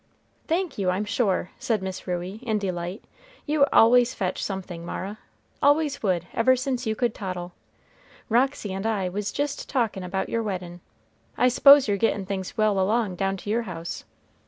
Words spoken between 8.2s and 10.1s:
Roxy and I was jist talkin'